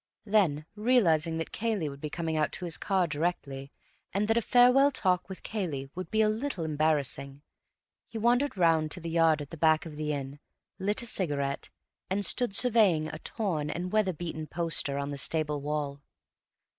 Then, 0.25 0.65
realizing 0.75 1.37
that 1.37 1.51
Cayley 1.51 1.87
would 1.87 2.01
be 2.01 2.09
coming 2.09 2.35
out 2.35 2.51
to 2.53 2.65
his 2.65 2.75
car 2.79 3.05
directly, 3.05 3.71
and 4.11 4.27
that 4.27 4.35
a 4.35 4.41
farewell 4.41 4.89
talk 4.89 5.29
with 5.29 5.43
Cayley 5.43 5.91
would 5.93 6.09
be 6.09 6.21
a 6.21 6.27
little 6.27 6.63
embarrassing, 6.65 7.43
he 8.07 8.17
wandered 8.17 8.57
round 8.57 8.89
to 8.89 8.99
the 8.99 9.11
yard 9.11 9.43
at 9.43 9.51
the 9.51 9.57
back 9.57 9.85
of 9.85 9.97
the 9.97 10.11
inn, 10.11 10.39
lit 10.79 11.03
a 11.03 11.05
cigarette, 11.05 11.69
and 12.09 12.25
stood 12.25 12.55
surveying 12.55 13.09
a 13.09 13.19
torn 13.19 13.69
and 13.69 13.91
weather 13.91 14.11
beaten 14.13 14.47
poster 14.47 14.97
on 14.97 15.09
the 15.09 15.19
stable 15.19 15.61
wall. 15.61 16.01